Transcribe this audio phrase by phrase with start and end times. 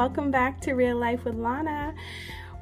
[0.00, 1.94] Welcome back to Real Life with Lana.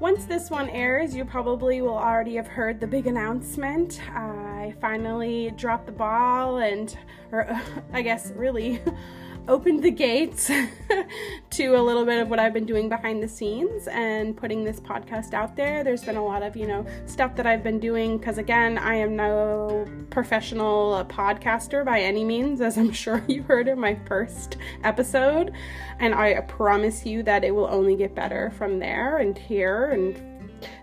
[0.00, 4.00] Once this one airs, you probably will already have heard the big announcement.
[4.12, 6.98] I finally dropped the ball and,
[7.30, 7.48] or
[7.92, 8.82] I guess really
[9.48, 10.50] opened the gates
[11.50, 14.78] to a little bit of what I've been doing behind the scenes and putting this
[14.78, 15.82] podcast out there.
[15.82, 18.96] There's been a lot of, you know, stuff that I've been doing because, again, I
[18.96, 24.58] am no professional podcaster by any means, as I'm sure you heard in my first
[24.84, 25.52] episode.
[25.98, 30.37] And I promise you that it will only get better from there and here and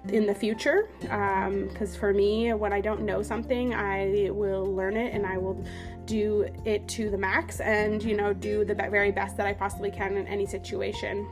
[0.10, 4.96] in the future because um, for me when i don't know something i will learn
[4.96, 5.62] it and i will
[6.06, 9.92] do it to the max and you know do the very best that i possibly
[9.92, 11.28] can in any situation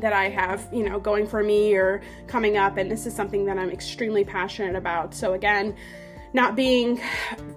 [0.00, 2.76] that I have, you know, going for me or coming up.
[2.76, 5.14] And this is something that I'm extremely passionate about.
[5.14, 5.76] So, again,
[6.32, 7.00] not being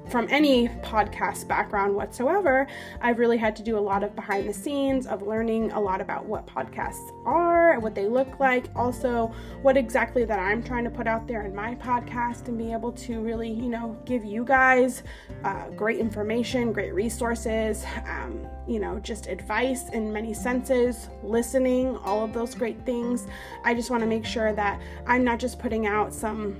[0.09, 2.67] from any podcast background whatsoever,
[3.01, 5.99] I've really had to do a lot of behind the scenes of learning a lot
[5.99, 10.83] about what podcasts are, and what they look like, also what exactly that I'm trying
[10.83, 14.23] to put out there in my podcast and be able to really, you know, give
[14.23, 15.03] you guys
[15.43, 22.23] uh, great information, great resources, um, you know, just advice in many senses, listening, all
[22.23, 23.27] of those great things.
[23.63, 26.57] I just want to make sure that I'm not just putting out some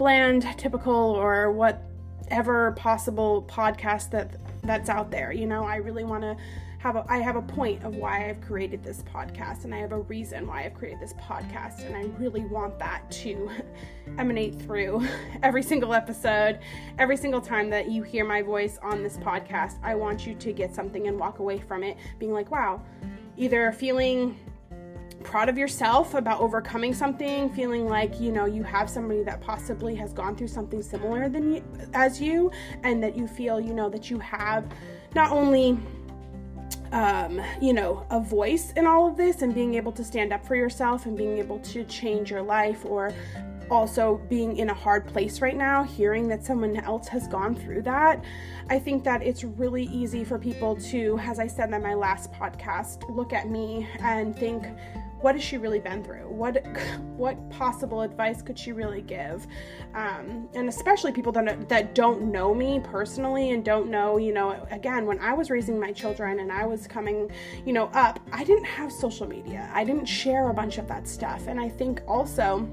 [0.00, 5.30] bland, typical, or whatever possible podcast that that's out there.
[5.30, 6.38] You know, I really want to
[6.78, 9.92] have a I have a point of why I've created this podcast and I have
[9.92, 13.50] a reason why I've created this podcast and I really want that to
[14.18, 15.06] emanate through
[15.42, 16.60] every single episode,
[16.98, 19.74] every single time that you hear my voice on this podcast.
[19.82, 22.80] I want you to get something and walk away from it being like, "Wow,
[23.36, 24.38] either feeling
[25.30, 29.94] proud of yourself about overcoming something, feeling like you know you have somebody that possibly
[29.94, 31.64] has gone through something similar than you,
[31.94, 32.50] as you,
[32.82, 34.66] and that you feel you know that you have
[35.14, 35.78] not only
[36.92, 40.44] um, you know, a voice in all of this and being able to stand up
[40.44, 43.12] for yourself and being able to change your life or
[43.70, 47.82] also being in a hard place right now, hearing that someone else has gone through
[47.82, 48.24] that,
[48.68, 52.32] I think that it's really easy for people to, as I said in my last
[52.32, 54.66] podcast, look at me and think,
[55.22, 56.28] what has she really been through?
[56.28, 56.64] What
[57.16, 59.46] what possible advice could she really give?
[59.94, 64.66] Um, and especially people that that don't know me personally and don't know, you know,
[64.70, 67.30] again, when I was raising my children and I was coming,
[67.64, 69.70] you know, up, I didn't have social media.
[69.72, 72.68] I didn't share a bunch of that stuff, and I think also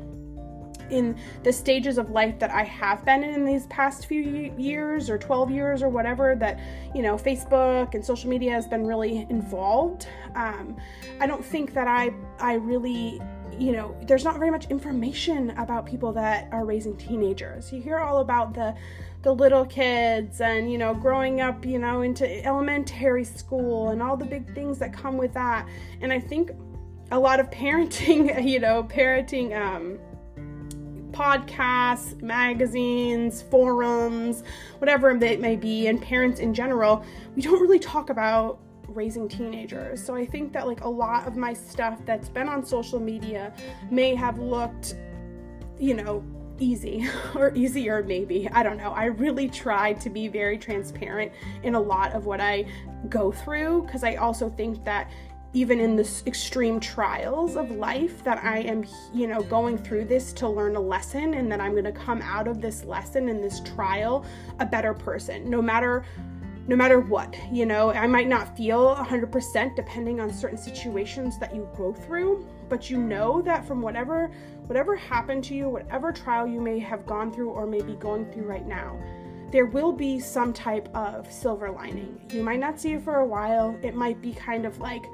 [0.89, 5.17] in the stages of life that I have been in, these past few years or
[5.17, 6.59] 12 years or whatever that
[6.93, 10.07] you know Facebook and social media has been really involved.
[10.35, 10.77] Um,
[11.19, 13.21] I don't think that I I really
[13.57, 17.71] you know there's not very much information about people that are raising teenagers.
[17.71, 18.75] You hear all about the
[19.23, 24.15] the little kids and you know growing up you know into elementary school and all
[24.15, 25.67] the big things that come with that.
[26.01, 26.51] And I think
[27.11, 29.99] a lot of parenting you know parenting um
[31.17, 34.43] podcasts, magazines, forums,
[34.77, 37.03] whatever it may be, and parents in general,
[37.35, 40.03] we don't really talk about raising teenagers.
[40.03, 43.51] So I think that like a lot of my stuff that's been on social media
[43.89, 44.95] may have looked,
[45.79, 46.23] you know,
[46.59, 48.47] easy or easier maybe.
[48.51, 48.91] I don't know.
[48.91, 51.31] I really try to be very transparent
[51.63, 52.65] in a lot of what I
[53.09, 55.09] go through because I also think that
[55.53, 60.33] even in the extreme trials of life that I am, you know, going through this
[60.33, 63.43] to learn a lesson and that I'm going to come out of this lesson and
[63.43, 64.25] this trial
[64.59, 65.49] a better person.
[65.49, 66.05] No matter
[66.67, 71.55] no matter what, you know, I might not feel 100% depending on certain situations that
[71.55, 74.29] you go through, but you know that from whatever
[74.65, 78.29] whatever happened to you, whatever trial you may have gone through or may be going
[78.33, 78.99] through right now,
[79.49, 82.19] there will be some type of silver lining.
[82.31, 83.77] You might not see it for a while.
[83.81, 85.05] It might be kind of like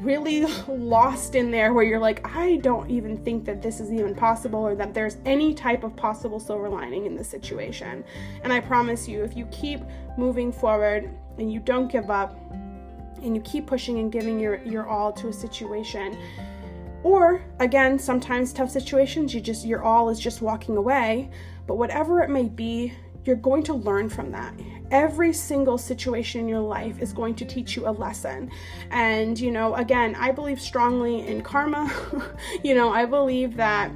[0.00, 4.14] really lost in there where you're like, I don't even think that this is even
[4.14, 8.04] possible or that there's any type of possible silver lining in this situation.
[8.42, 9.80] And I promise you, if you keep
[10.16, 12.38] moving forward and you don't give up
[13.22, 16.16] and you keep pushing and giving your, your all to a situation,
[17.02, 21.30] or again, sometimes tough situations, you just your all is just walking away,
[21.66, 22.92] but whatever it may be,
[23.24, 24.52] you're going to learn from that
[24.92, 28.50] every single situation in your life is going to teach you a lesson.
[28.90, 31.90] And, you know, again, I believe strongly in karma.
[32.62, 33.90] you know, I believe that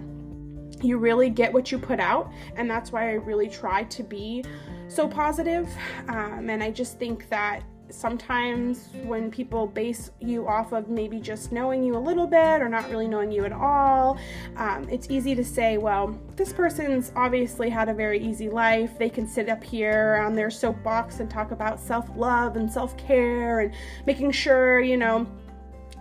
[0.82, 2.32] you really get what you put out.
[2.56, 4.44] And that's why I really try to be
[4.88, 5.68] so positive.
[6.08, 11.52] Um, and I just think that sometimes when people base you off of maybe just
[11.52, 14.18] knowing you a little bit or not really knowing you at all,
[14.56, 18.98] um, it's easy to say, well, this person's obviously had a very easy life.
[18.98, 22.96] They can sit up here on their soapbox and talk about self love and self
[22.96, 23.74] care and
[24.06, 25.26] making sure, you know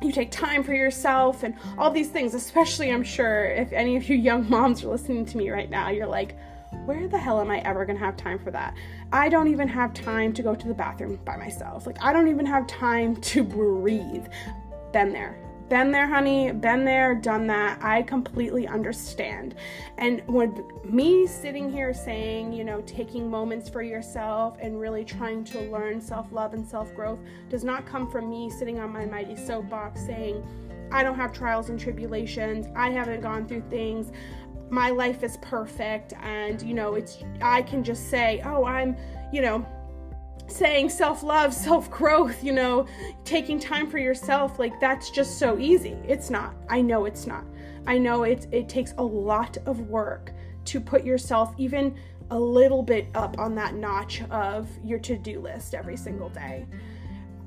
[0.01, 4.07] you take time for yourself and all these things, especially I'm sure if any of
[4.09, 6.35] you young moms are listening to me right now, you're like,
[6.85, 8.75] where the hell am I ever gonna have time for that?
[9.11, 11.87] I don't even have time to go to the bathroom by myself.
[11.87, 14.27] Like, I don't even have time to breathe.
[14.91, 15.39] Been there.
[15.67, 16.51] Been there, honey.
[16.51, 17.83] Been there, done that.
[17.83, 19.55] I completely understand.
[19.97, 20.51] And with
[20.83, 25.99] me sitting here saying, you know, taking moments for yourself and really trying to learn
[25.99, 27.17] self love and self growth
[27.49, 30.45] does not come from me sitting on my mighty soapbox saying,
[30.91, 32.67] I don't have trials and tribulations.
[32.75, 34.11] I haven't gone through things
[34.69, 38.95] my life is perfect and you know it's i can just say oh i'm
[39.31, 39.65] you know
[40.47, 42.85] saying self-love self-growth you know
[43.23, 45.97] taking time for yourself like that's just so easy.
[46.07, 46.55] It's not.
[46.69, 47.43] I know it's not.
[47.87, 50.31] I know it it takes a lot of work
[50.65, 51.95] to put yourself even
[52.31, 56.65] a little bit up on that notch of your to-do list every single day.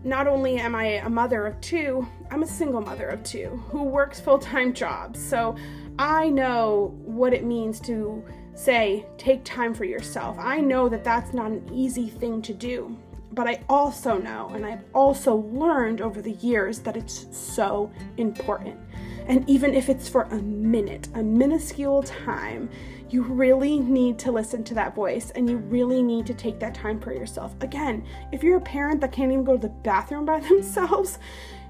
[0.04, 3.82] Not only am I a mother of two, I'm a single mother of two who
[3.82, 5.20] works full time jobs.
[5.20, 5.56] So
[5.98, 8.24] I know what it means to
[8.54, 10.36] say, take time for yourself.
[10.38, 12.96] I know that that's not an easy thing to do.
[13.32, 18.78] But I also know, and I've also learned over the years, that it's so important.
[19.26, 22.70] And even if it's for a minute, a minuscule time,
[23.10, 26.74] you really need to listen to that voice and you really need to take that
[26.74, 27.54] time for yourself.
[27.60, 31.18] Again, if you're a parent that can't even go to the bathroom by themselves,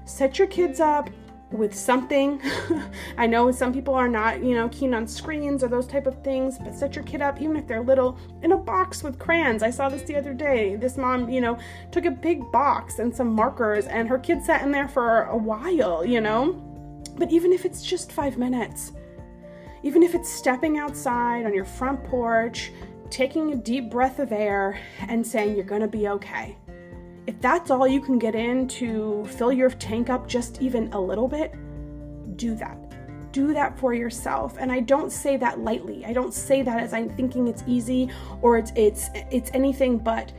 [0.05, 1.09] set your kids up
[1.51, 2.41] with something.
[3.17, 6.21] I know some people are not, you know, keen on screens or those type of
[6.23, 9.63] things, but set your kid up even if they're little in a box with crayons.
[9.63, 10.75] I saw this the other day.
[10.75, 11.57] This mom, you know,
[11.91, 15.37] took a big box and some markers and her kid sat in there for a
[15.37, 16.53] while, you know?
[17.17, 18.91] But even if it's just 5 minutes,
[19.81, 22.71] even if it's stepping outside on your front porch,
[23.09, 26.55] taking a deep breath of air and saying you're to be okay
[27.29, 30.99] if that's all you can get in to fill your tank up just even a
[30.99, 31.53] little bit,
[32.37, 32.75] do that.
[33.31, 34.57] Do that for yourself.
[34.59, 36.03] And I don't say that lightly.
[36.07, 38.09] I don't say that as I'm thinking it's easy
[38.41, 40.33] or it's it's it's anything but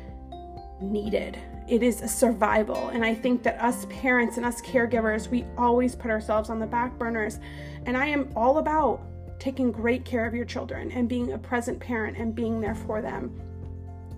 [0.81, 1.39] needed.
[1.69, 2.89] It is a survival.
[2.89, 6.67] And I think that us parents and us caregivers, we always put ourselves on the
[6.67, 7.39] back burners.
[7.87, 9.01] And I am all about
[9.39, 13.01] taking great care of your children and being a present parent and being there for
[13.01, 13.41] them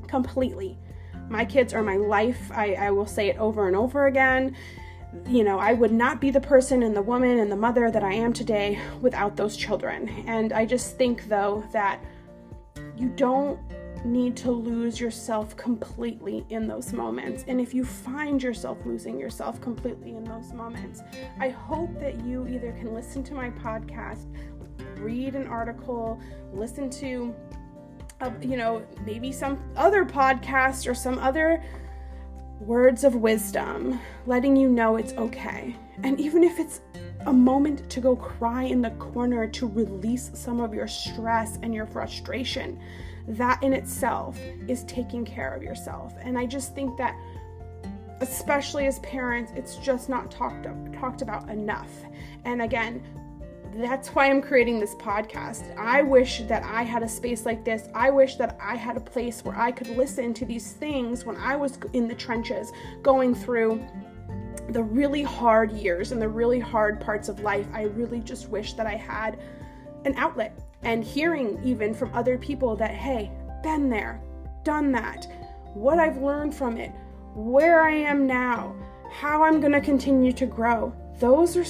[0.08, 0.78] completely.
[1.32, 2.52] My kids are my life.
[2.52, 4.55] I, I will say it over and over again.
[5.26, 8.05] You know, I would not be the person and the woman and the mother that
[8.05, 10.11] I am today without those children.
[10.26, 12.05] And I just think, though, that
[12.99, 13.58] you don't
[14.05, 17.46] need to lose yourself completely in those moments.
[17.49, 21.00] And if you find yourself losing yourself completely in those moments,
[21.40, 24.26] I hope that you either can listen to my podcast,
[24.99, 26.20] read an article,
[26.52, 27.34] listen to
[28.22, 31.60] Uh, you know, maybe some other podcast or some other
[32.60, 35.74] words of wisdom, letting you know it's okay.
[36.04, 36.82] And even if it's
[37.26, 41.74] a moment to go cry in the corner to release some of your stress and
[41.74, 42.78] your frustration,
[43.26, 44.38] that in itself
[44.69, 46.14] is taking care of yourself.
[46.20, 47.16] And I just think that
[48.20, 51.90] especially as parents, it's just not talked talked about enough.
[52.44, 53.02] And again,
[53.74, 55.76] that's why I'm creating this podcast.
[55.76, 57.88] I wish that I had a space like this.
[57.94, 61.36] I wish that I had a place where I could listen to these things when
[61.36, 62.70] I was in the trenches
[63.02, 63.84] going through
[64.69, 67.67] the really hard years and the really hard parts of life.
[67.72, 69.38] I really just wish that I had
[70.05, 73.31] an outlet and hearing even from other people that, hey,
[73.62, 74.20] been there,
[74.64, 75.26] done that,
[75.74, 76.91] what I've learned from it,
[77.34, 78.74] where I am now,
[79.10, 81.64] how I'm going to continue to grow those are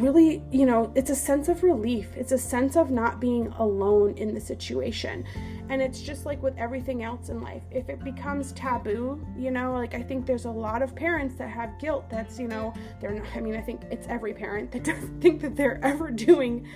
[0.00, 2.16] really, you know, it's a sense of relief.
[2.16, 5.24] It's a sense of not being alone in the situation.
[5.68, 7.62] And it's just like with everything else in life.
[7.70, 11.48] If it becomes taboo, you know, like I think there's a lot of parents that
[11.48, 14.84] have guilt that's, you know, they're not, I mean, I think it's every parent that
[14.84, 16.66] doesn't think that they're ever doing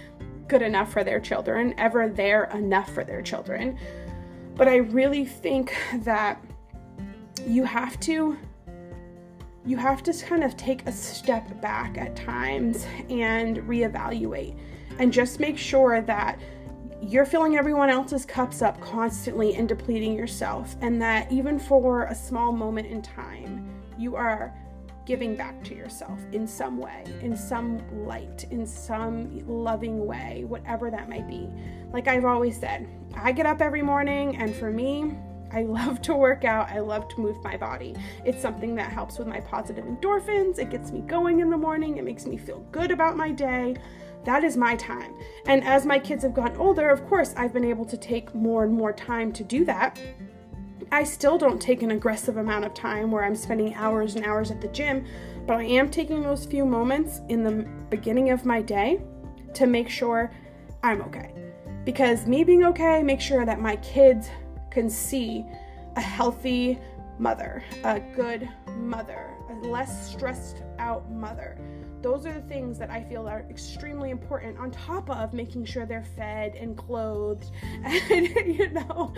[0.48, 3.78] good enough for their children, ever there enough for their children.
[4.56, 6.44] But I really think that
[7.46, 8.36] you have to
[9.66, 14.58] you have to kind of take a step back at times and reevaluate
[14.98, 16.40] and just make sure that
[17.02, 22.14] you're filling everyone else's cups up constantly and depleting yourself, and that even for a
[22.14, 23.66] small moment in time,
[23.98, 24.54] you are
[25.06, 30.90] giving back to yourself in some way, in some light, in some loving way, whatever
[30.90, 31.48] that might be.
[31.92, 32.86] Like I've always said,
[33.16, 35.16] I get up every morning, and for me,
[35.52, 36.68] I love to work out.
[36.68, 37.94] I love to move my body.
[38.24, 40.58] It's something that helps with my positive endorphins.
[40.58, 41.96] It gets me going in the morning.
[41.96, 43.76] It makes me feel good about my day.
[44.24, 45.14] That is my time.
[45.46, 48.64] And as my kids have gotten older, of course, I've been able to take more
[48.64, 50.00] and more time to do that.
[50.92, 54.50] I still don't take an aggressive amount of time where I'm spending hours and hours
[54.50, 55.06] at the gym,
[55.46, 59.00] but I am taking those few moments in the beginning of my day
[59.54, 60.32] to make sure
[60.82, 61.32] I'm okay.
[61.84, 64.28] Because me being okay makes sure that my kids
[64.70, 65.46] can see
[65.96, 66.78] a healthy
[67.18, 71.58] mother, a good mother, a less stressed out mother.
[72.02, 75.84] Those are the things that I feel are extremely important on top of making sure
[75.84, 77.50] they're fed and clothed
[77.84, 79.12] and, you know,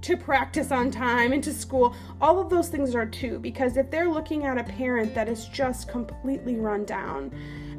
[0.00, 1.94] to practice on time and to school.
[2.20, 5.46] All of those things are too, because if they're looking at a parent that is
[5.46, 7.32] just completely run down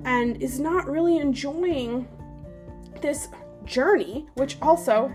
[0.06, 2.08] and is not really enjoying
[3.02, 3.28] this
[3.66, 5.14] journey, which also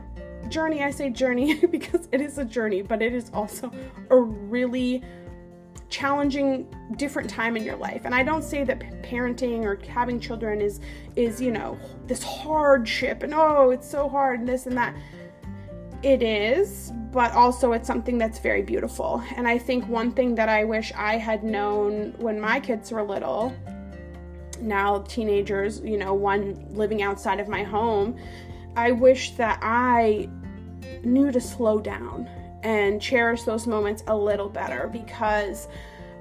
[0.49, 3.71] journey, I say journey because it is a journey, but it is also
[4.11, 5.03] a really
[5.93, 8.03] challenging different time in your life.
[8.05, 10.81] And I don't say that parenting or having children is
[11.17, 14.97] is, you know, this hardship and oh, it's so hard and this and that.
[16.03, 19.23] It is, but also it's something that's very beautiful.
[19.37, 23.05] And I think one thing that I wish I had known when my kids were
[23.05, 23.55] little,
[24.61, 28.17] now teenagers, you know, one living outside of my home,
[28.77, 30.29] I wish that I
[31.05, 32.29] knew to slow down
[32.63, 35.69] and cherish those moments a little better because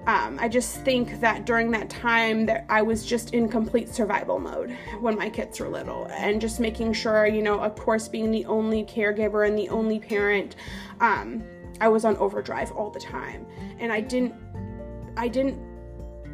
[0.08, 4.40] um, I just think that during that time that I was just in complete survival
[4.40, 8.32] mode when my kids were little and just making sure, you know, of course, being
[8.32, 10.56] the only caregiver and the only parent,
[11.02, 11.44] um,
[11.80, 13.46] I was on overdrive all the time,
[13.80, 14.34] and I didn't,
[15.18, 15.60] I didn't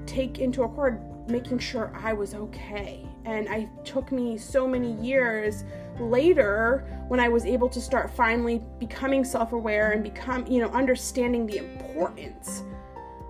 [0.05, 3.05] take into accord making sure I was okay.
[3.25, 5.65] And I took me so many years
[5.99, 11.45] later when I was able to start finally becoming self-aware and become, you know, understanding
[11.45, 12.63] the importance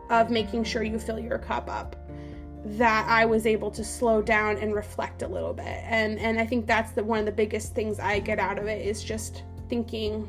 [0.10, 1.96] of making sure you fill your cup up
[2.66, 5.66] that I was able to slow down and reflect a little bit.
[5.66, 8.68] And and I think that's the one of the biggest things I get out of
[8.68, 10.28] it is just thinking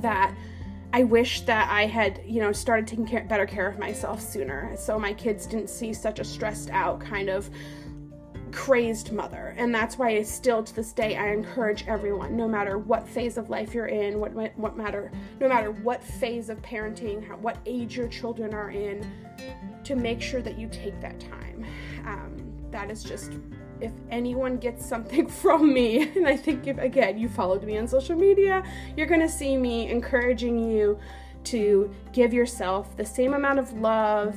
[0.00, 0.34] that
[0.92, 4.74] I wish that I had, you know, started taking care, better care of myself sooner
[4.76, 7.50] so my kids didn't see such a stressed out kind of
[8.58, 9.54] crazed mother.
[9.56, 13.38] And that's why I still to this day I encourage everyone no matter what phase
[13.38, 17.56] of life you're in what what matter no matter what phase of parenting how, what
[17.66, 19.08] age your children are in
[19.84, 21.64] to make sure that you take that time.
[22.04, 23.34] Um, that is just
[23.80, 27.86] if anyone gets something from me and I think if again you followed me on
[27.86, 28.64] social media
[28.96, 30.98] you're to see me encouraging you
[31.44, 34.34] to give yourself the same amount of love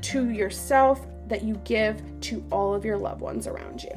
[0.00, 3.90] to yourself that you give to all of your loved ones around you.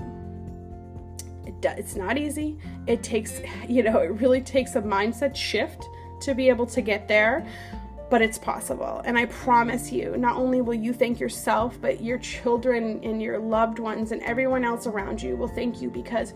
[1.46, 2.58] It it's not easy.
[2.88, 5.86] It takes, you know, it really takes a mindset shift
[6.22, 7.46] to be able to get there,
[8.10, 9.01] but it's possible.
[9.04, 13.38] And I promise you, not only will you thank yourself, but your children and your
[13.38, 16.34] loved ones and everyone else around you will thank you because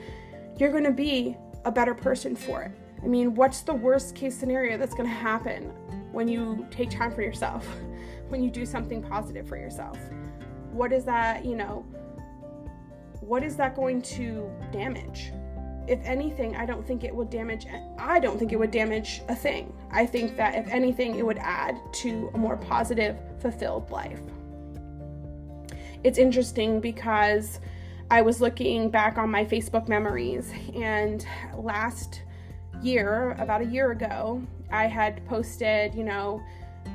[0.57, 2.71] you're going to be a better person for it.
[3.01, 5.71] I mean, what's the worst case scenario that's going to happen
[6.11, 7.65] when you take time for yourself,
[8.27, 9.97] when you do something positive for yourself?
[10.71, 11.85] What is that, you know,
[13.21, 15.31] what is that going to damage?
[15.87, 17.65] If anything, I don't think it would damage
[17.97, 19.73] I don't think it would damage a thing.
[19.91, 24.21] I think that if anything it would add to a more positive, fulfilled life.
[26.03, 27.59] It's interesting because
[28.11, 32.23] I was looking back on my Facebook memories and last
[32.81, 36.41] year, about a year ago, I had posted, you know,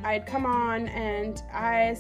[0.03, 1.97] I had come on and I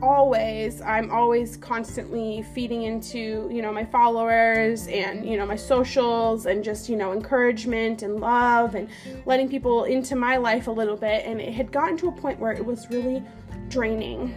[0.00, 6.46] always i'm always constantly feeding into you know my followers and you know my socials
[6.46, 8.88] and just you know encouragement and love and
[9.26, 11.24] letting people into my life a little bit.
[11.26, 13.22] And it had gotten to a point where it was really
[13.68, 14.34] draining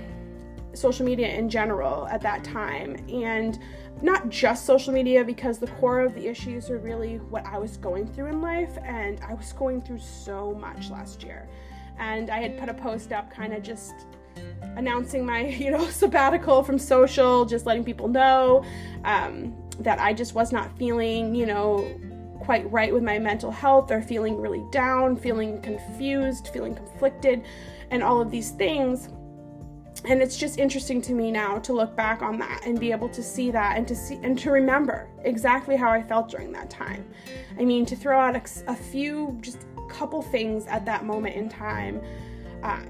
[0.74, 2.96] social media in general at that time.
[3.12, 3.60] And
[4.02, 7.78] not just social media because the core of the issues were really what I was
[7.78, 8.78] going through in life.
[8.84, 11.48] And I was going through so much last year.
[12.00, 13.94] And I had put a post up kind of just
[14.76, 18.64] announcing my you know sabbatical from social just letting people know
[19.06, 21.88] um, that i just was not feeling you know
[22.40, 27.44] quite right with my mental health or feeling really down feeling confused feeling conflicted
[27.92, 29.10] and all of these things.
[30.06, 33.10] And it's just interesting to me now to look back on that and be able
[33.10, 36.72] to see that and to see and to remember exactly how i felt during that
[36.72, 37.06] time.
[37.60, 41.50] I mean to throw out a, a few just couple things at that moment in
[41.50, 42.02] time
[42.64, 42.88] um,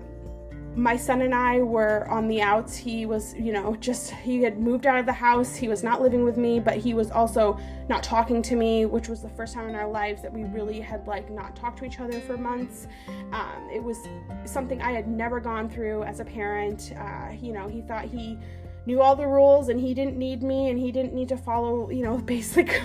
[0.75, 2.77] my son and I were on the outs.
[2.77, 5.55] He was, you know, just, he had moved out of the house.
[5.55, 7.59] He was not living with me, but he was also
[7.89, 10.79] not talking to me, which was the first time in our lives that we really
[10.79, 12.87] had, like, not talked to each other for months.
[13.33, 13.97] Um, it was
[14.45, 16.93] something I had never gone through as a parent.
[16.97, 18.37] Uh, you know, he thought he,
[18.87, 21.91] knew all the rules and he didn't need me and he didn't need to follow
[21.91, 22.81] you know basic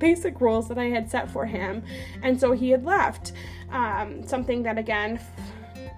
[0.00, 1.80] basic rules that i had set for him
[2.24, 3.32] and so he had left
[3.70, 5.20] um, something that again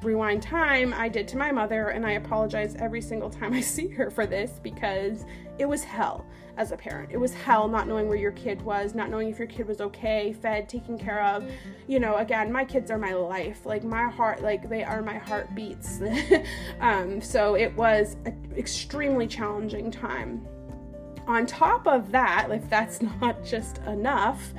[0.02, 3.88] rewind time i did to my mother and i apologize every single time i see
[3.88, 5.24] her for this because
[5.58, 6.24] it was hell
[6.56, 7.10] as a parent.
[7.10, 9.80] It was hell not knowing where your kid was, not knowing if your kid was
[9.80, 11.50] okay, fed, taken care of.
[11.86, 13.64] You know, again, my kids are my life.
[13.64, 16.00] Like my heart, like they are my heartbeats.
[16.80, 20.46] um, so it was an extremely challenging time.
[21.26, 24.52] On top of that, if that's not just enough,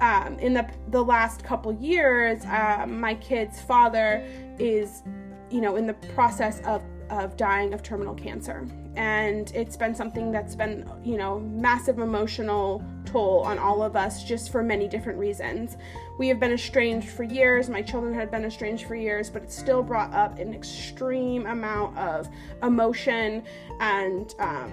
[0.00, 4.24] um, in the the last couple years, um, my kid's father
[4.58, 5.02] is,
[5.50, 8.66] you know, in the process of of dying of terminal cancer.
[8.96, 14.24] And it's been something that's been you know massive emotional toll on all of us
[14.24, 15.76] just for many different reasons.
[16.18, 17.68] We have been estranged for years.
[17.68, 21.96] My children had been estranged for years but it still brought up an extreme amount
[21.98, 22.28] of
[22.62, 23.44] emotion
[23.80, 24.72] and um,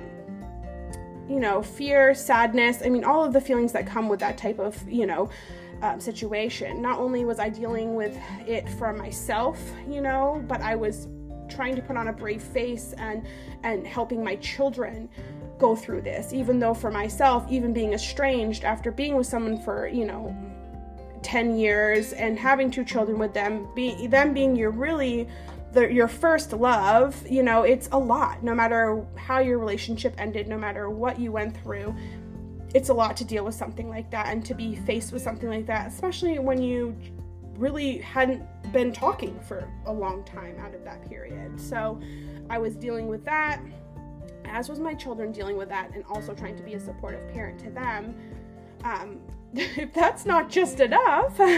[1.31, 4.59] you know fear sadness i mean all of the feelings that come with that type
[4.59, 5.29] of you know
[5.81, 6.79] um, situation.
[6.79, 9.59] Not only was i dealing with it for myself
[9.89, 11.07] you know but i was
[11.49, 13.25] trying to put on a brave face and
[13.63, 15.09] and helping my children
[15.57, 19.87] go through this even though for myself even being estranged after being with someone for
[19.87, 20.35] you know
[21.23, 25.27] 10 years and having two children with them be them being your really
[25.73, 30.47] the, your first love you know it's a lot no matter how your relationship ended
[30.47, 31.95] no matter what you went through
[32.73, 35.49] it's a lot to deal with something like that and to be faced with something
[35.49, 36.95] like that especially when you
[37.61, 41.59] really hadn't been talking for a long time out of that period.
[41.59, 41.99] So
[42.49, 43.61] I was dealing with that,
[44.45, 47.59] as was my children dealing with that, and also trying to be a supportive parent
[47.59, 48.15] to them.
[48.83, 49.19] Um,
[49.77, 51.49] if that's not just enough, uh,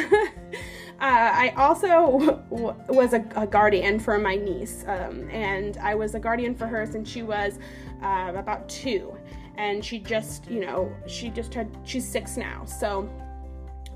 [0.99, 2.19] I also
[2.49, 6.65] w- was a, a, guardian for my niece, um, and I was a guardian for
[6.65, 7.59] her since she was
[8.01, 9.15] uh, about two,
[9.57, 13.09] and she just, you know, she just had, she's six now, so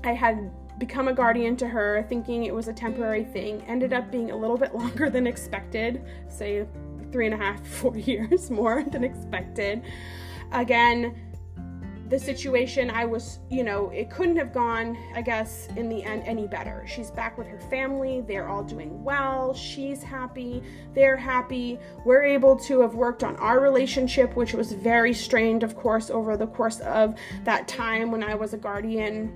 [0.04, 3.62] I had become a guardian to her, thinking it was a temporary thing.
[3.66, 6.66] Ended up being a little bit longer than expected, say
[7.10, 9.82] three and a half, four years more than expected.
[10.52, 11.16] Again,
[12.08, 16.22] the situation I was, you know, it couldn't have gone, I guess, in the end
[16.24, 16.84] any better.
[16.86, 18.22] She's back with her family.
[18.22, 19.52] They're all doing well.
[19.54, 20.62] She's happy.
[20.94, 21.78] They're happy.
[22.04, 26.36] We're able to have worked on our relationship, which was very strained, of course, over
[26.36, 29.32] the course of that time when I was a guardian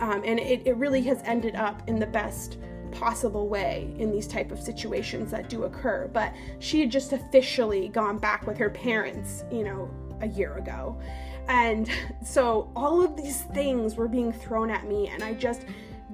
[0.00, 2.58] um, and it, it really has ended up in the best
[2.90, 7.88] possible way in these type of situations that do occur but she had just officially
[7.88, 9.90] gone back with her parents you know
[10.20, 11.00] a year ago
[11.48, 11.90] and
[12.24, 15.62] so all of these things were being thrown at me and i just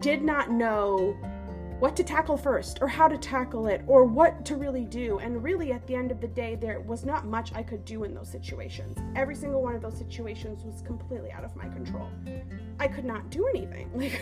[0.00, 1.16] did not know
[1.78, 5.18] what to tackle first or how to tackle it or what to really do.
[5.20, 8.02] And really, at the end of the day, there was not much I could do
[8.02, 8.96] in those situations.
[9.14, 12.08] Every single one of those situations was completely out of my control.
[12.80, 13.90] I could not do anything.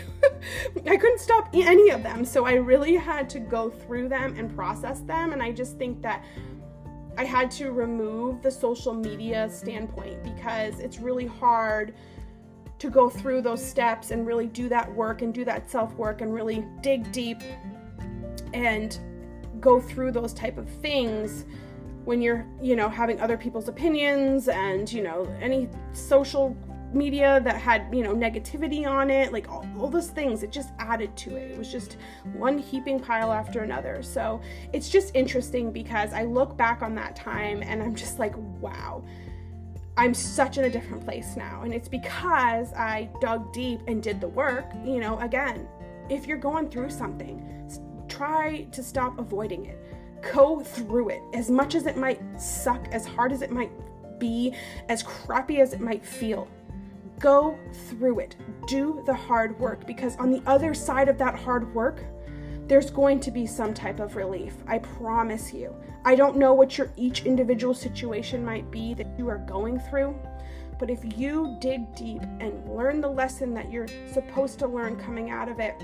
[0.75, 2.23] Like, I couldn't stop any of them.
[2.23, 5.33] So I really had to go through them and process them.
[5.33, 6.23] And I just think that
[7.17, 11.95] I had to remove the social media standpoint because it's really hard
[12.77, 16.21] to go through those steps and really do that work and do that self work
[16.21, 17.41] and really dig deep
[18.53, 18.99] and
[19.59, 21.45] go through those type of things
[22.05, 26.55] when you're you know having other people's opinions and you know any social
[26.93, 30.69] media that had you know negativity on it like all, all those things it just
[30.79, 31.97] added to it it was just
[32.33, 34.39] one heaping pile after another so
[34.71, 39.03] it's just interesting because i look back on that time and i'm just like wow
[39.97, 41.63] I'm such in a different place now.
[41.63, 44.71] And it's because I dug deep and did the work.
[44.85, 45.67] You know, again,
[46.07, 47.43] if you're going through something,
[48.07, 49.79] try to stop avoiding it.
[50.33, 51.21] Go through it.
[51.33, 53.71] As much as it might suck, as hard as it might
[54.19, 54.53] be,
[54.87, 56.47] as crappy as it might feel,
[57.19, 57.57] go
[57.89, 58.35] through it.
[58.67, 62.03] Do the hard work because on the other side of that hard work,
[62.67, 64.55] there's going to be some type of relief.
[64.67, 65.73] I promise you.
[66.03, 70.15] I don't know what your each individual situation might be that you are going through,
[70.79, 75.29] but if you dig deep and learn the lesson that you're supposed to learn coming
[75.29, 75.75] out of it,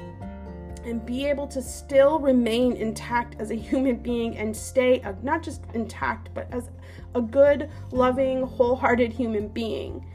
[0.86, 5.42] and be able to still remain intact as a human being and stay a, not
[5.42, 6.70] just intact, but as
[7.16, 10.06] a good, loving, wholehearted human being,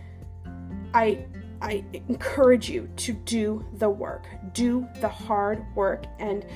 [0.94, 1.24] I
[1.61, 6.46] I encourage you to do the work, do the hard work, and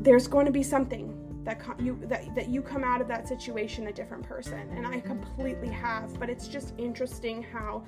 [0.00, 3.86] there's going to be something that you that, that you come out of that situation
[3.86, 4.68] a different person.
[4.76, 7.82] And i completely have but it's just interesting how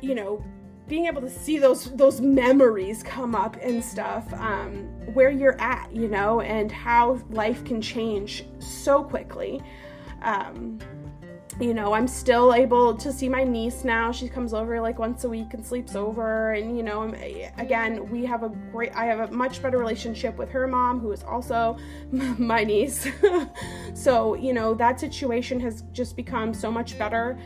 [0.00, 0.42] you know
[0.88, 5.94] being able to see those those memories come up and stuff um, where you're at
[5.94, 9.62] you know and how life can change so quickly.
[10.22, 10.78] Um,
[11.60, 14.10] you know, I'm still able to see my niece now.
[14.10, 16.52] She comes over like once a week and sleeps over.
[16.52, 17.12] And, you know,
[17.58, 21.12] again, we have a great, I have a much better relationship with her mom, who
[21.12, 21.76] is also
[22.10, 23.06] my niece.
[23.94, 27.38] so, you know, that situation has just become so much better.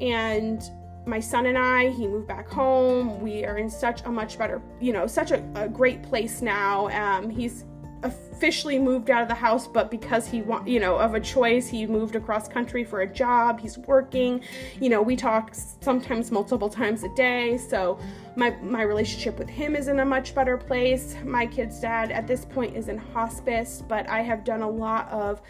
[0.00, 0.62] And
[1.06, 3.20] my son and I, he moved back home.
[3.20, 6.88] We are in such a much better, you know, such a, a great place now.
[6.88, 7.64] Um, he's
[8.04, 11.66] officially moved out of the house, but because he want, you know, of a choice,
[11.66, 13.58] he moved across country for a job.
[13.58, 14.42] He's working.
[14.80, 17.58] You know, we talk sometimes multiple times a day.
[17.58, 17.98] So
[18.36, 21.16] my my relationship with him is in a much better place.
[21.24, 25.08] My kid's dad at this point is in hospice, but I have done a lot
[25.10, 25.40] of,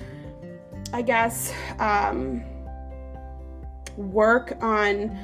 [0.92, 2.42] I guess, um,
[3.96, 5.16] work on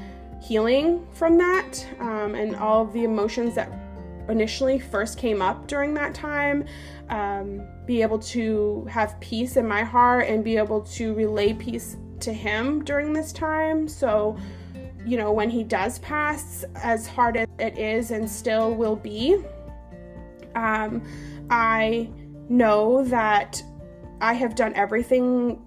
[0.43, 3.71] healing from that um, and all of the emotions that
[4.31, 6.65] initially first came up during that time
[7.09, 11.97] um, be able to have peace in my heart and be able to relay peace
[12.21, 13.89] to him during this time.
[13.89, 14.37] So
[15.07, 19.43] you know when he does pass as hard as it is and still will be
[20.55, 21.03] um,
[21.49, 22.09] i
[22.49, 23.63] know that
[24.21, 25.59] i have done everything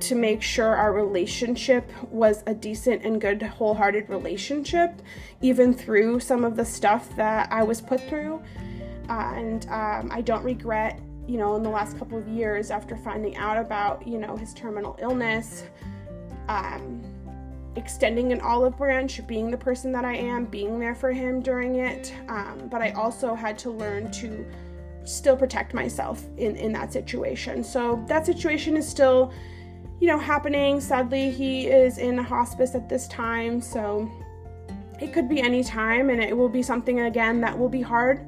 [0.00, 5.02] to make sure our relationship was a decent and good wholehearted relationship
[5.40, 8.42] even through some of the stuff that i was put through.
[9.08, 12.96] Uh, and um, i don't regret you know in the last couple of years after
[12.96, 15.64] finding out about you know his terminal illness
[16.48, 17.02] um,
[17.76, 21.76] extending an olive branch being the person that i am being there for him during
[21.76, 22.12] it.
[22.28, 24.44] Um, but i also had to learn to
[25.04, 27.64] still protect myself in in that situation.
[27.64, 29.32] So that situation is still
[30.00, 30.80] you know, happening.
[30.80, 34.10] Sadly, he is in hospice at this time, so
[35.00, 38.26] it could be any time, and it will be something again that will be hard.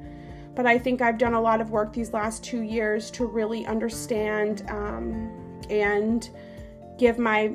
[0.55, 3.65] But I think I've done a lot of work these last two years to really
[3.65, 6.29] understand um, and
[6.97, 7.53] give my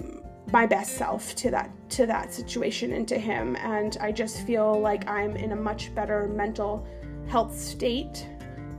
[0.52, 4.80] my best self to that to that situation and to him and i just feel
[4.80, 6.86] like i'm in a much better mental
[7.28, 8.28] health state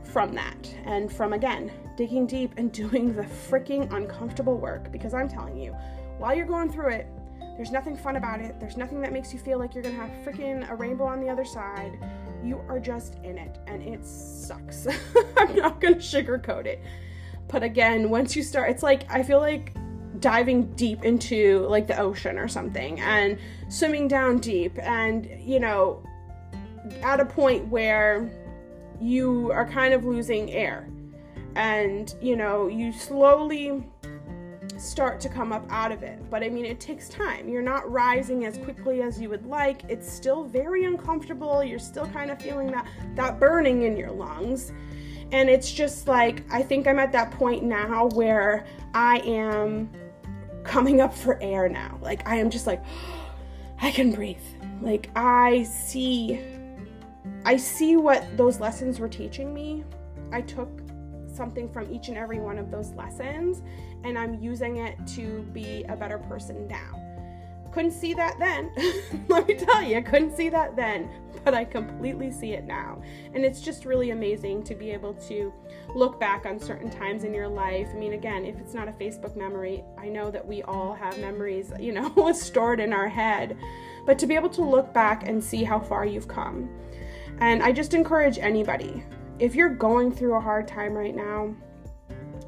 [0.04, 5.28] from that and from again digging deep and doing the freaking uncomfortable work because I'm
[5.28, 5.76] telling you,
[6.18, 7.08] while you're going through it,
[7.58, 8.60] there's nothing fun about it.
[8.60, 11.28] There's nothing that makes you feel like you're gonna have freaking a rainbow on the
[11.28, 12.00] other side.
[12.44, 14.88] You are just in it and it sucks.
[15.38, 16.82] I'm not gonna sugarcoat it.
[17.48, 19.74] But again, once you start, it's like I feel like
[20.20, 23.38] diving deep into like the ocean or something and
[23.70, 26.02] swimming down deep and you know
[27.04, 28.32] at a point where
[29.00, 30.88] you are kind of losing air
[31.58, 33.84] and you know you slowly
[34.78, 36.20] start to come up out of it.
[36.30, 37.50] But i mean it takes time.
[37.50, 39.84] You're not rising as quickly as you would like.
[39.90, 41.64] It's still very uncomfortable.
[41.64, 44.72] You're still kind of feeling that that burning in your lungs.
[45.32, 49.90] And it's just like i think i'm at that point now where i am
[50.64, 51.98] coming up for air now.
[52.02, 52.84] Like i am just like
[53.82, 54.38] i can breathe.
[54.80, 56.40] Like i see
[57.46, 59.84] i see what those lessons were teaching me.
[60.32, 60.87] I took
[61.38, 63.62] something from each and every one of those lessons
[64.04, 67.04] and I'm using it to be a better person now.
[67.72, 68.72] Couldn't see that then.
[69.28, 71.10] Let me tell you, I couldn't see that then,
[71.44, 73.02] but I completely see it now.
[73.34, 75.54] And it's just really amazing to be able to
[75.94, 77.88] look back on certain times in your life.
[77.92, 81.20] I mean, again, if it's not a Facebook memory, I know that we all have
[81.20, 83.58] memories, you know, stored in our head.
[84.06, 86.70] But to be able to look back and see how far you've come.
[87.40, 89.04] And I just encourage anybody
[89.40, 91.54] if you're going through a hard time right now,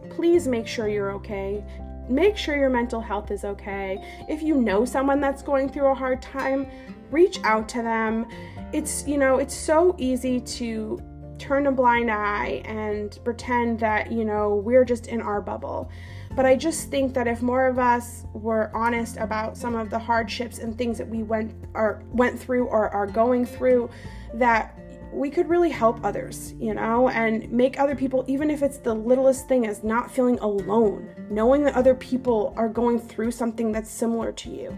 [0.10, 1.64] please make sure you're okay.
[2.10, 4.04] Make sure your mental health is okay.
[4.28, 6.68] If you know someone that's going through a hard time,
[7.12, 8.28] reach out to them.
[8.74, 11.00] It's, you know, it's so easy to
[11.38, 15.90] turn a blind eye and pretend that, you know, we're just in our bubble.
[16.36, 20.00] But I just think that if more of us were honest about some of the
[20.00, 23.90] hardships and things that we went or went through or are going through,
[24.34, 24.79] that
[25.12, 28.94] we could really help others, you know, and make other people, even if it's the
[28.94, 33.90] littlest thing, as not feeling alone, knowing that other people are going through something that's
[33.90, 34.78] similar to you.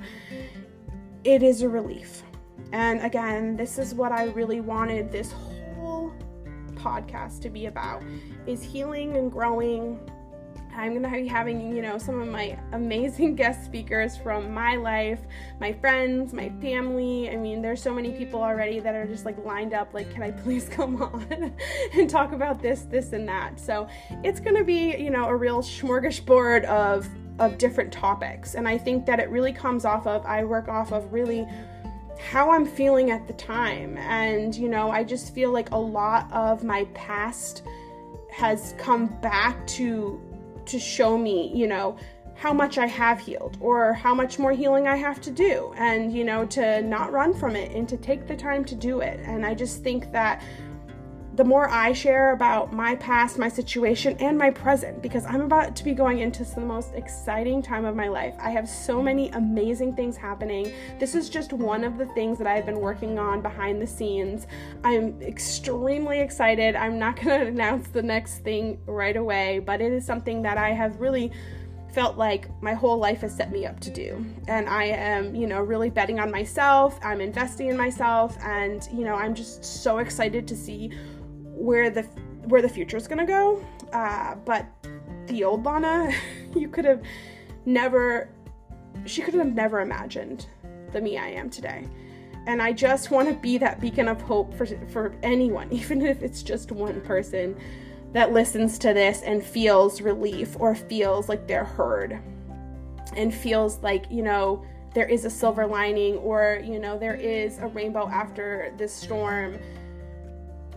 [1.23, 2.23] It is a relief.
[2.71, 6.13] And again, this is what I really wanted this whole
[6.75, 8.03] podcast to be about
[8.47, 9.99] is healing and growing
[10.75, 14.75] I'm going to be having, you know, some of my amazing guest speakers from my
[14.75, 15.19] life,
[15.59, 17.29] my friends, my family.
[17.29, 20.23] I mean, there's so many people already that are just like lined up, like, can
[20.23, 21.53] I please come on
[21.93, 23.59] and talk about this, this, and that.
[23.59, 23.87] So
[24.23, 27.07] it's going to be, you know, a real smorgasbord of
[27.39, 28.53] of different topics.
[28.53, 31.47] And I think that it really comes off of I work off of really
[32.29, 33.97] how I'm feeling at the time.
[33.97, 37.63] And, you know, I just feel like a lot of my past
[38.31, 40.21] has come back to
[40.71, 41.97] to show me, you know,
[42.35, 46.11] how much I have healed or how much more healing I have to do and
[46.11, 49.19] you know to not run from it and to take the time to do it.
[49.19, 50.41] And I just think that
[51.35, 55.75] the more I share about my past, my situation, and my present, because I'm about
[55.77, 58.35] to be going into the most exciting time of my life.
[58.37, 60.73] I have so many amazing things happening.
[60.99, 64.45] This is just one of the things that I've been working on behind the scenes.
[64.83, 66.75] I'm extremely excited.
[66.75, 70.57] I'm not going to announce the next thing right away, but it is something that
[70.57, 71.31] I have really
[71.93, 74.25] felt like my whole life has set me up to do.
[74.47, 76.99] And I am, you know, really betting on myself.
[77.03, 80.91] I'm investing in myself and, you know, I'm just so excited to see
[81.53, 82.03] where the
[82.47, 83.63] where the future is gonna go.
[83.93, 84.65] Uh, but
[85.27, 86.11] the old Lana,
[86.55, 87.01] you could have
[87.65, 88.29] never,
[89.05, 90.47] she could have never imagined
[90.91, 91.87] the me I am today.
[92.47, 96.21] And I just want to be that beacon of hope for for anyone, even if
[96.21, 97.55] it's just one person
[98.13, 102.19] that listens to this and feels relief or feels like they're heard
[103.15, 107.57] and feels like you know there is a silver lining or you know there is
[107.59, 109.57] a rainbow after this storm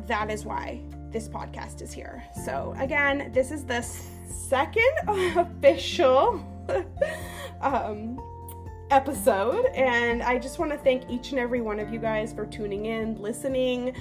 [0.07, 2.25] that is why this podcast is here.
[2.45, 3.83] So, again, this is the
[4.29, 4.93] second
[5.37, 6.45] official
[7.61, 8.21] um,
[8.91, 12.47] episode, and I just want to thank each and every one of you guys for
[12.47, 13.95] tuning in, listening.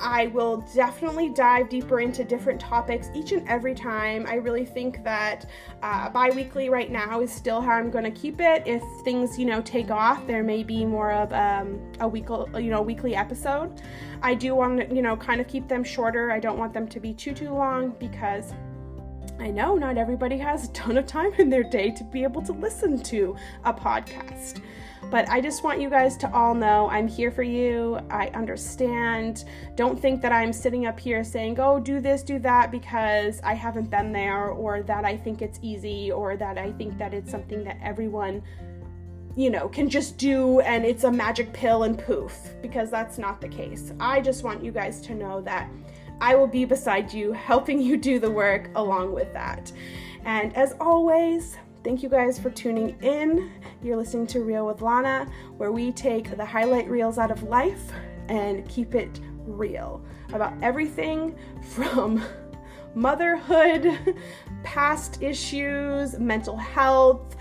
[0.00, 4.26] I will definitely dive deeper into different topics each and every time.
[4.26, 5.46] I really think that
[5.82, 8.62] uh, bi weekly right now is still how I'm going to keep it.
[8.66, 12.70] If things, you know, take off, there may be more of um, a weekly, you
[12.70, 13.82] know, weekly episode.
[14.22, 16.30] I do want to, you know, kind of keep them shorter.
[16.30, 18.54] I don't want them to be too, too long because.
[19.38, 22.42] I know not everybody has a ton of time in their day to be able
[22.42, 23.34] to listen to
[23.64, 24.60] a podcast.
[25.10, 27.98] But I just want you guys to all know I'm here for you.
[28.10, 29.44] I understand.
[29.74, 33.54] Don't think that I'm sitting up here saying, oh, do this, do that, because I
[33.54, 37.30] haven't been there, or that I think it's easy, or that I think that it's
[37.30, 38.42] something that everyone
[39.36, 43.40] you know, can just do and it's a magic pill and poof, because that's not
[43.40, 43.92] the case.
[44.00, 45.70] I just want you guys to know that
[46.20, 49.72] I will be beside you, helping you do the work along with that.
[50.24, 53.50] And as always, Thank you guys for tuning in.
[53.82, 57.90] You're listening to Real with Lana, where we take the highlight reels out of life
[58.28, 61.34] and keep it real about everything
[61.70, 62.22] from
[62.94, 64.14] motherhood,
[64.62, 67.34] past issues, mental health,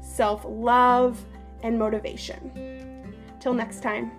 [0.00, 1.22] self love,
[1.62, 3.12] and motivation.
[3.38, 4.12] Till next time.